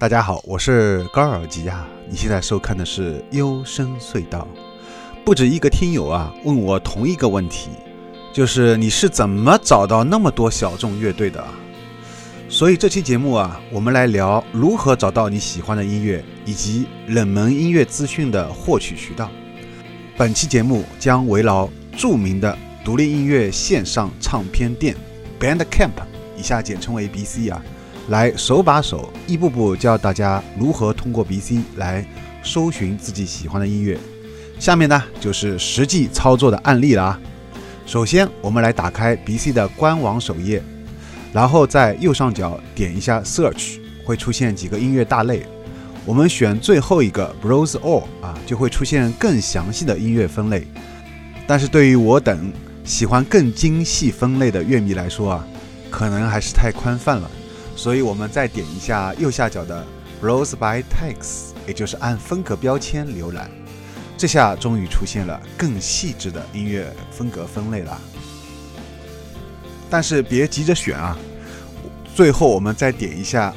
[0.00, 1.84] 大家好，我是高尔基亚。
[2.08, 4.46] 你现在收看的是幽深隧道。
[5.24, 7.70] 不止一个听友啊问我同一个问题，
[8.32, 11.44] 就是你是怎么找到那么多小众乐队的？
[12.48, 19.28] 所以这期节目啊，我们来聊如何找到你喜欢的音乐，以及冷门音乐资讯的获取渠道。
[20.16, 24.94] 本期节目将围绕著名的独立音乐线上唱片店
[25.40, 25.90] Bandcamp，
[26.36, 27.60] 以下简称为 BC 啊。
[28.08, 32.06] 来手把手、一步步教大家如何通过 BC 来
[32.42, 33.98] 搜寻自己喜欢的音乐。
[34.58, 37.20] 下面呢就是实际操作的案例了啊。
[37.86, 40.62] 首先，我们来打开 BC 的官网首页，
[41.32, 45.46] 然后在右上角点一下 Search，会出现几个音乐大类。
[46.04, 50.66] 我们选最后一个 Browse All 啊，就会出现更详细的音乐分类。
[51.46, 52.52] 但是对于我等
[52.84, 55.46] 喜欢更精细分类的乐迷来说啊，
[55.90, 57.30] 可能还是太宽泛了。
[57.78, 59.86] 所以，我们再点一下右下角的
[60.20, 63.48] Browse by Tags，也就是按风格标签浏览。
[64.16, 67.96] 这下终于出现了更细致的音乐风格分类了。
[69.88, 71.16] 但是别急着选啊，
[72.16, 73.54] 最后我们再点一下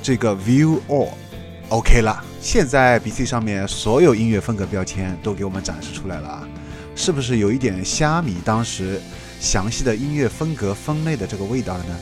[0.00, 2.24] 这个 View All，OK 了。
[2.40, 6.48] 现在 BC 上面所有音乐风格标签都给我们展示出来了啊，
[6.94, 9.00] 是不是有一点虾米当时
[9.40, 11.96] 详细的音乐风格分类的这个味道了呢？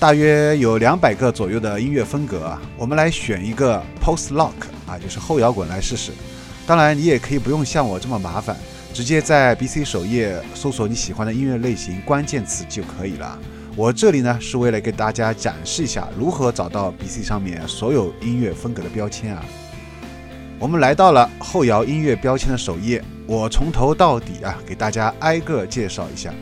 [0.00, 4.52] 大约有两百个左右的音乐风格啊，我们来选一个 Post Rock
[4.86, 6.12] 啊，就是后摇滚来试试。
[6.66, 8.54] 当然，你也可以不用像我这么麻烦，
[8.92, 13.38] 直接在 BC 首页搜索你喜欢的音乐类型关键词就可以了。
[13.76, 19.42] 我这里呢是为了给大家展示一下如何找到 BC 上面所有音乐风格的标签啊。
[20.58, 26.32] 我们来到了后摇音乐标签的首页，我从头到底啊给大家挨个介绍一下。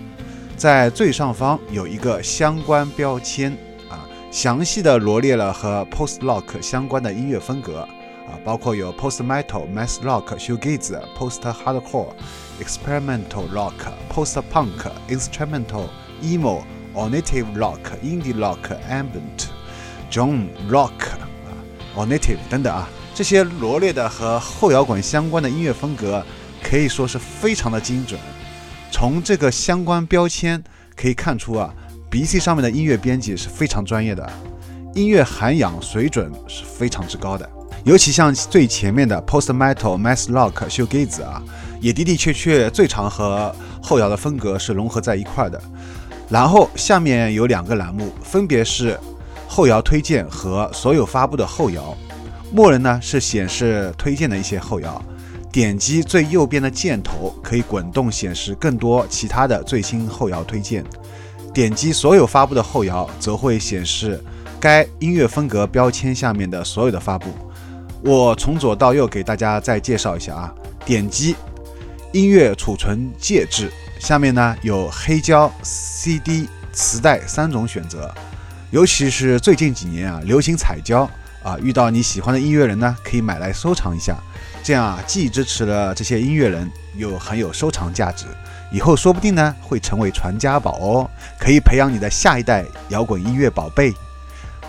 [0.62, 3.50] 在最上方有一个相关标签
[3.90, 12.12] 啊，详细的罗列了和 Post Rock 相关的音乐风格啊，包括有 Post Metal、Mass Rock、Shoegaze、Post Hardcore、
[12.62, 13.72] Experimental Rock、
[14.08, 15.88] Post Punk、Instrumental、
[16.22, 16.62] Emo、
[16.94, 19.48] Alternative Rock、Indie rock、ambient、
[20.12, 20.92] john rock
[21.42, 21.58] 啊、
[21.96, 26.24] Alternative 等等啊，这些罗列的和后摇滚相关的音乐风格
[26.62, 28.20] 可以说是非常的精准。
[28.92, 30.62] 从这个相关标签
[30.94, 31.74] 可以看出啊
[32.10, 34.30] ，BC 上面的音乐编辑是非常专业的，
[34.94, 37.50] 音乐涵养水准是非常之高的。
[37.84, 41.42] 尤其像最前面的 Post Metal、Math Rock、Shoegaze 啊，
[41.80, 45.60] 也的的确确最常和后摇的风格是融合在一块的。
[46.28, 48.96] 然后下面有两个栏目，分别是
[49.48, 51.96] 后摇推荐和所有发布的后摇。
[52.52, 55.02] 默认呢是显示推荐的一些后摇。
[55.52, 60.82] 点击最右边的箭头，可以滚动显示更多其他的最新后摇推荐。
[61.52, 64.18] 点击所有发布的后摇，则会显示
[64.58, 67.28] 该音乐风格标签下面的所有的发布。
[68.02, 70.54] 我从左到右给大家再介绍一下啊。
[70.86, 71.36] 点击
[72.12, 73.70] 音乐储存介质，
[74.00, 78.12] 下面呢有黑胶、CD、磁带三种选择。
[78.70, 81.08] 尤其是最近几年啊，流行彩胶
[81.42, 84.16] 啊，遇到你喜欢的音乐人呢，可以买来收藏一下。
[84.62, 88.26] 这样啊，既支持了这些音乐人，又很有收藏价值。
[88.70, 93.92] 以后说不定呢，会成为传家宝哦，可以培养你的下一代摇滚音乐宝贝。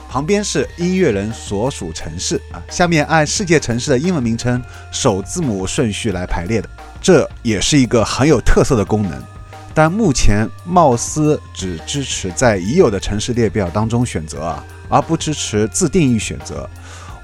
[0.09, 4.61] 旁边是音乐人所属城市啊，下面按世界城市的英文名称
[4.91, 6.69] 首字母顺序来排列的，
[7.01, 9.23] 这也是一个很有特色的功能。
[9.73, 16.69] 但目前貌似只支持在已有的城市列表当中选择啊，而不支持自定义选择。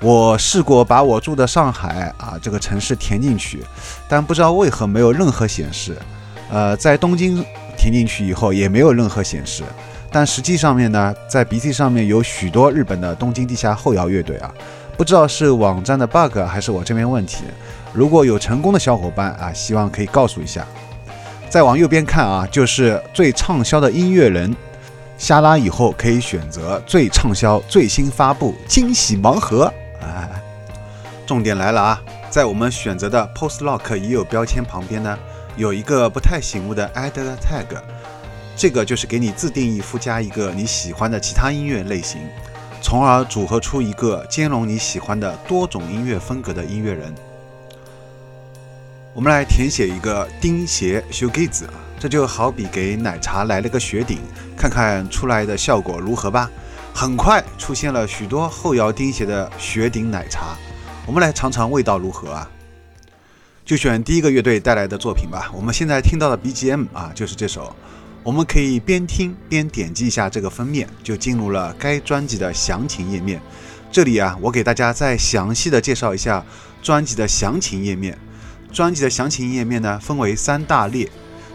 [0.02, 3.64] 我试过把我住的上海啊这个城市填进去，
[4.08, 5.98] 但不知道为何没有任何显示。
[6.50, 7.44] 呃，在东京
[7.78, 9.64] 填进去以后也没有任何显示。
[10.12, 14.52] 但实际上面呢，在 BC 上面有许多日本的东京地下后摇乐队啊，
[14.98, 17.44] 不知道是网站的 bug 还是我这边问题。
[17.94, 20.66] 如果有成功的小伙伴啊，希望可以告诉一下。
[21.50, 24.56] 再往右边看啊，就是最畅销的音乐人。
[25.18, 29.72] 下拉以后可以选择最畅销、最新发布惊喜盲盒。
[31.30, 32.02] 重点来了啊！
[32.32, 35.16] 在我们选择的 Post Lock 已有标签旁边呢，
[35.56, 37.68] 有一个不太醒目的 Add Tag，
[38.56, 42.20] 这个就是给你自定义附加一个你喜欢的其他音乐类型。
[42.82, 47.14] 从而组合出一个兼容你喜欢的多种音乐风格的音乐人。
[49.14, 54.18] 我们来填写一个钉鞋修盖子啊，这就好比给奶茶来了个雪顶，
[54.58, 56.50] 看看出来的效果如何吧。
[56.92, 60.58] 很快出现了许多后摇钉鞋的雪顶奶茶，
[61.10, 62.48] 我们来尝尝味道如何啊？
[63.66, 65.50] 就选第一个乐队带来的作品吧。
[65.56, 67.76] 我们现在听到的 BGM 啊，就是这首。
[68.22, 73.42] 我们可以边听边点击一下这个封面，就进入了该专辑的详情页面。
[73.92, 76.46] 这里啊，我给大家再详细的介绍一下
[76.80, 78.16] 专辑的详情页面。
[78.72, 81.10] 专辑的详情页面呢，分为三大列。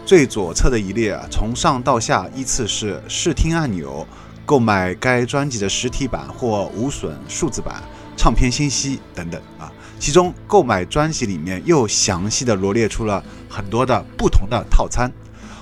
[0.05, 4.05] 最左侧的一列啊，从上到下依次是试听按钮、
[4.45, 7.81] 购买该专辑的实体版或无损数字版、
[8.15, 9.71] 唱片信息等等啊。
[9.97, 15.11] 其中购买专辑里面又详细的罗列出了很多的不同的套餐。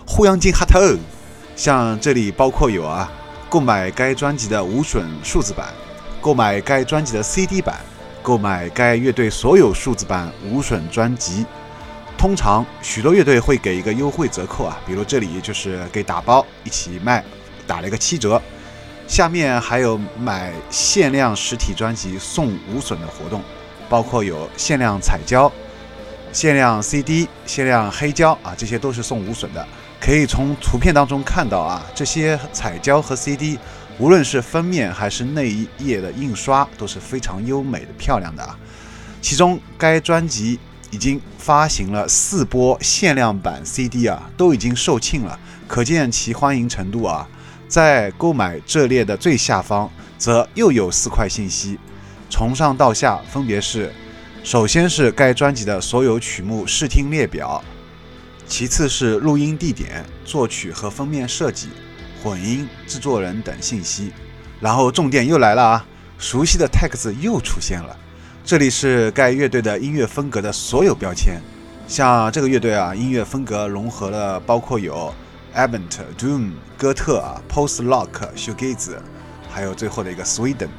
[0.05, 0.79] 互相金哈头，
[1.55, 3.09] 像这里包括有啊，
[3.47, 5.67] 购买该专辑的无损数字版，
[6.19, 7.79] 购买该专辑的 CD 版，
[8.21, 11.45] 购买该乐队所有数字版无损专辑。
[12.17, 17.23] 通常许多乐队会给一个优惠折扣啊，比如这里就是给打包一起卖，
[17.67, 18.41] 打了一个七折。
[19.07, 23.41] 下面还有买限量实体专辑送无损的活动，
[23.89, 25.51] 包括有限量彩胶、
[26.31, 29.65] 限量 CD、限量黑胶啊，这些都是送无损的。
[29.99, 33.57] 可以从图片当中看到啊，这些彩胶和 CD，
[33.99, 38.57] 无论是封面还是内页的印刷都是非常优美的、漂亮的啊。
[39.21, 40.59] 其中该专辑
[40.91, 47.27] 已经发行了四波限量版 CD 啊，都已经售罄了，可见其欢迎程度啊。
[47.73, 51.79] 在购买这列的最下方，则又有四块信息，
[52.29, 53.91] 从上到下分别是：
[54.43, 57.63] 首先是该专辑的所有曲目试听列表。
[58.45, 61.69] 其次是录音地点、作曲和封面设计、
[62.21, 64.11] 混音、制作人等信息，
[64.59, 65.85] 然后重点又来了啊！
[66.19, 67.97] 熟悉的 tags 又出现了，
[68.45, 71.41] 这里是该乐队的音乐风格的所有标签。
[71.87, 75.11] 像这个乐队啊，音乐风格融合了包括有
[75.55, 78.97] Avent、doom、哥特啊、post Lock、shoegaze，
[79.51, 80.69] 还有最后的一个 Sweden。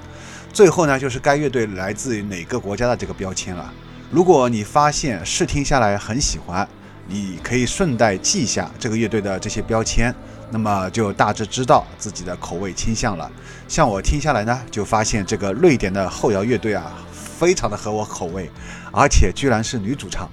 [0.52, 3.72] 最后呢，就是该乐队来自于哪个国家的这个标签了。
[4.10, 6.68] 如果你发现试听下来很喜欢，
[7.06, 10.14] 你可以顺带记下这个乐队的这些标签，
[10.50, 13.30] 那么就大致知道自己的口味倾向了。
[13.68, 18.50] 像我听下来呢，就发现这个瑞典的后摇乐队啊，非常的合我口味，
[18.92, 20.28] 而且居然是女主唱。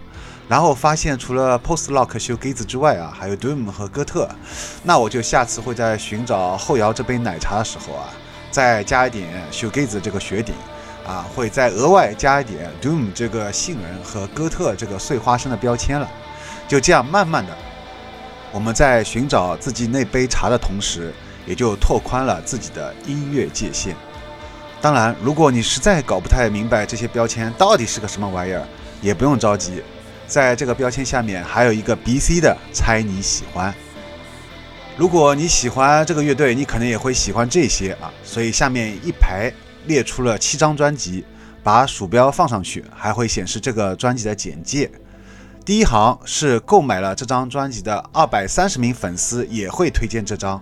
[0.52, 4.28] 然后发现除了 Post Rock 修 g a z e 之外啊，还有 Doom 和哥特。
[4.84, 8.10] 那我就下次会在寻找后摇这杯奶茶的时候啊，
[8.52, 10.54] 再加一点修 g a z e 这个雪顶
[11.08, 16.06] 啊，会再额外加一点 Doom 这个杏仁和哥特这个碎花生的标签了。
[16.68, 17.56] 就这样，慢慢的，
[18.52, 21.14] 我们在寻找自己那杯茶的同时，
[21.46, 23.96] 也就拓宽了自己的音乐界限。
[24.82, 28.68] 当然，如果你实在搞不太明白这些标签到底是个什么玩意儿，
[29.02, 29.82] 也不用着急，
[30.32, 33.76] 在这个标签下面还有一个 B、C 的猜你喜欢。
[34.96, 38.10] 如果你喜欢这个乐队，你可能也会喜欢这些啊。
[38.24, 39.52] 所以下面一排
[39.88, 41.26] 列出了七张专辑，
[41.62, 44.90] 把鼠标放上去，还会显示这个专辑的简介。
[45.66, 50.62] 第一行是购买了这张专辑的二百三十名粉丝也会推荐这张，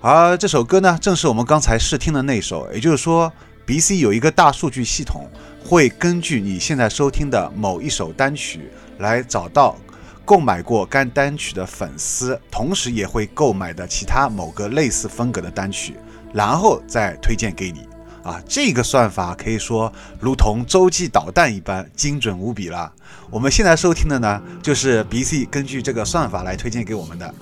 [0.00, 2.72] 而这首歌呢，正是我们刚才试听的那首。
[2.72, 3.32] 也就是说
[3.68, 5.28] ，B C 有一个大数据系统，
[5.62, 9.76] 会根据你现在收听的某一首单曲来找到
[10.24, 15.96] 购买过该单曲的粉丝，同时也会购买的其他某个类似风格的单曲，
[16.32, 17.86] 然后再推荐给你。
[18.22, 22.90] 啊，这个算法可以说如同洲际导弹一般精准无比了。
[23.28, 27.34] 我们现在收听的呢，就是 B C 根据这个算法来推荐给我们的，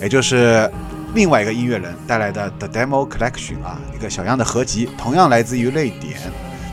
[0.00, 0.68] 也就是
[1.14, 6.18] 另外一个音乐人带来的 The Demo Collection 啊，一个小样的合集，同样来自于瑞典。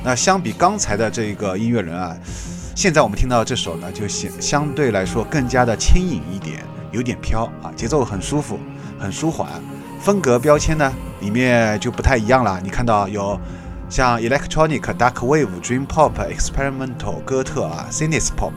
[0.02, 2.16] 那相比刚才的这个音乐人啊，
[2.74, 8.58] 现在我们听到这首呢，就显相对来说更加的轻盈一点，有点飘啊，节奏很舒服，
[8.98, 9.50] 很舒缓。
[10.00, 12.62] 风格标签呢，里面就不太一样了。
[12.64, 13.38] 你看到有
[13.90, 18.54] 像 electronic、dark wave、dream pop、experimental、哥特啊、c y n i s pop，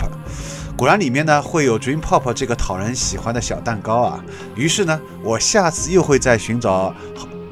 [0.82, 4.24] 果然里面呢会有 dream pop 这个讨人喜欢的小蛋糕啊。
[4.56, 6.92] 于是呢，我下次又会在寻找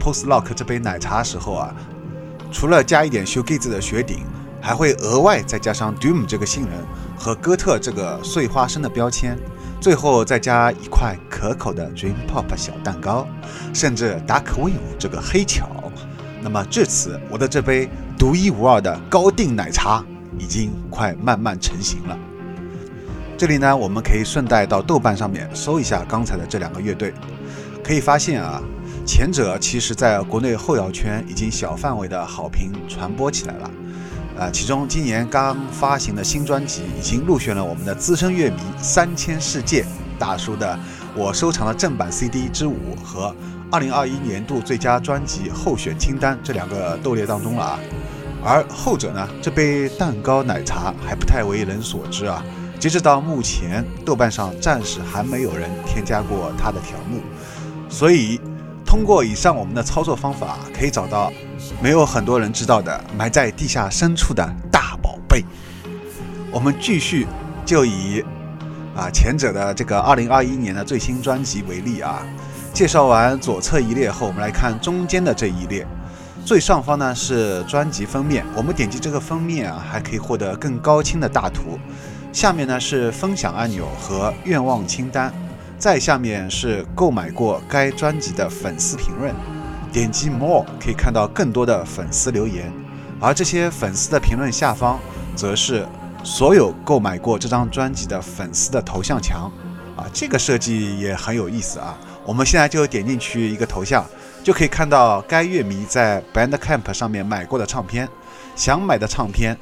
[0.00, 1.72] Post Lock 这杯奶茶时候啊，
[2.50, 4.24] 除了加一点 s h o g a z e 的雪顶，
[4.60, 6.72] 还会额外再加上 doom 这个杏仁
[7.16, 9.38] 和哥特这个碎花生的标签。
[9.80, 13.28] 最后再加一块可口的 Dream Pop 小蛋糕，
[13.72, 15.68] 甚至 Dark Wave 这个黑巧。
[16.42, 20.04] 那么至此，我的这杯独一无二的高定奶茶
[20.36, 22.18] 已经快慢慢成型了。
[23.40, 27.10] 这里呢，我们可以顺带到豆瓣上面搜一下刚才的这两个乐队，
[27.82, 28.60] 可以发现啊，
[29.06, 33.70] 前者其实在国内后摇圈已经小范围的好评传播起来了。
[34.38, 39.86] 啊，其中今年刚发行的新专辑已经入选了我们的资深乐迷三千世界
[40.18, 40.78] 大叔的
[41.16, 43.34] 我收藏的正版 CD 之五和
[43.72, 47.80] 二零二一年度最佳专辑候选清单这两个斗列当中了啊。
[48.44, 52.44] 而后者呢，这杯蛋糕奶茶还不太为人所知啊。
[52.80, 57.20] 截止到目前，豆瓣上暂时还没有人添加过它的条目，
[57.90, 58.40] 所以
[58.86, 61.30] 通过以上我们的操作方法，可以找到。
[61.82, 65.44] 没有很多人知道的埋在地下深处的大宝贝。
[66.50, 67.26] 我们继续
[67.66, 68.24] 就以
[68.96, 72.22] 啊前者的这个二零二一年的最新专辑为例啊，
[72.72, 75.86] 介绍完左侧一列后，我们来看中间的这一列。
[76.46, 81.78] 最上方呢是专辑封面，我们点击这个封面啊，还可以获得更高清的大图。
[82.32, 85.32] 下面呢是分享按钮和愿望清单，
[85.78, 89.34] 再下面是购买过该专辑的粉丝评论。
[89.92, 92.72] 点击 More 可以看到更多的粉丝留言，
[93.18, 95.00] 而这些粉丝的评论下方，
[95.34, 95.84] 则是
[96.22, 99.50] 所有购买过这张专辑的粉丝的头像墙。
[99.96, 101.98] 啊，这个设计也很有意思啊！
[102.24, 104.02] 我们现在就点进去一个头像，
[104.42, 108.08] 就可以看到该乐迷在 Bandcamp 上面买过的唱片、
[108.56, 109.58] 想买的唱片，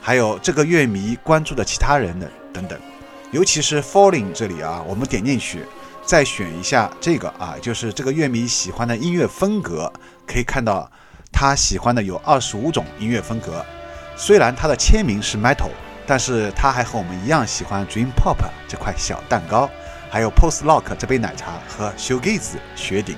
[0.00, 2.78] 还有这个乐迷关注的其他人的等等。
[3.30, 5.64] 尤其是 Falling 这里啊，我们点进去。
[6.02, 9.92] 再选一下这个啊，就是这个乐迷喜欢的音乐风格，
[10.26, 10.90] 可以看到
[11.30, 13.64] 他喜欢的有二十五种音乐风格。
[14.16, 15.70] 虽然他的签名是 Metal，
[16.06, 19.70] 但是他还和我们一样喜欢 Dream Pop 这块小蛋糕，
[20.10, 23.14] 还有 Post Rock 这杯奶茶和 Shoegaze 雪顶。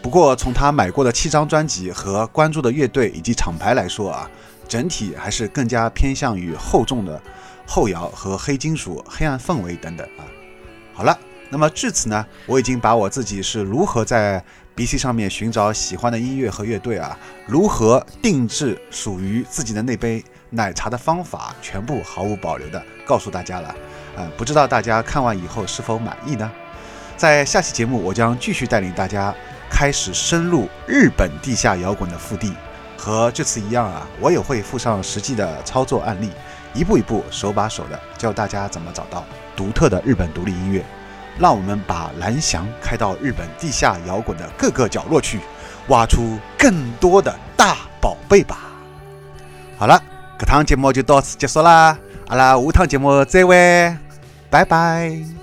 [0.00, 4.30] 不过从他买过的七张专辑和关注的乐队以及厂牌来说啊，
[4.70, 7.20] 整体还是更加偏向于厚重的
[7.66, 10.24] 后摇和黑金属、黑暗氛围等等啊。
[10.94, 11.18] 好了。
[11.52, 14.40] 那么至此呢，我已经把我自己是如何在
[14.76, 23.74] B C 上面寻找喜欢的音乐和乐队啊，如何定制属于自己的那杯奶茶的方法，全部毫无保留的告诉大家了。
[24.14, 26.48] 呃，不知道大家看完以后是否满意呢？
[27.16, 29.34] 在下期节目，我将继续带领大家
[29.68, 32.52] 开始深入日本地下摇滚的腹地，
[33.00, 36.30] 和这次一样啊，我也会附上实际的操作案例，
[36.74, 39.24] 一步一步手把手的教大家怎么找到
[39.56, 40.84] 独特的日本独立音乐。
[41.38, 45.40] 让我们把蓝翔开到日本地下摇滚的各个角落去，
[45.88, 48.58] 挖出更多的大宝贝吧。
[49.78, 49.98] 好了，
[50.38, 51.96] 这趟节目就到此结束啦，
[52.28, 53.96] 阿拉下趟节目再会，
[54.50, 55.39] 拜拜。